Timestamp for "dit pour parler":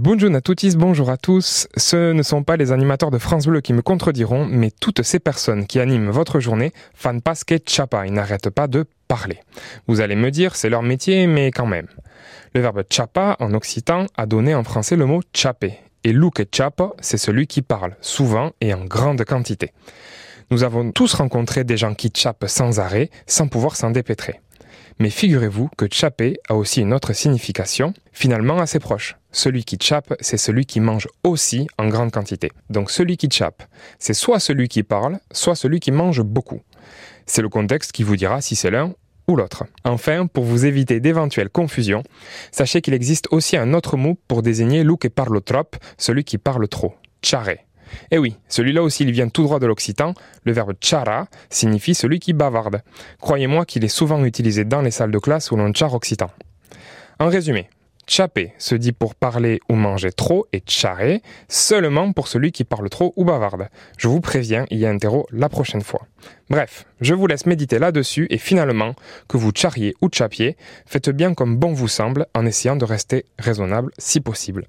58.74-59.60